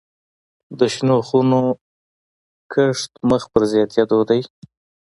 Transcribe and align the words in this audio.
د 0.79 0.81
شنو 0.93 1.17
خونو 1.27 1.61
کښت 2.73 3.11
مخ 3.29 3.43
په 3.53 3.59
زیاتیدو 3.71 4.19
دی 4.29 4.41